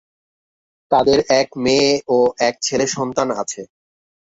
তাদের 0.91 1.19
এক 1.39 1.49
মেয়ে 1.63 1.91
ও 2.07 2.17
এক 2.47 2.55
ছেলে 2.61 2.85
সন্তান 2.95 3.27
আছে। 3.41 3.61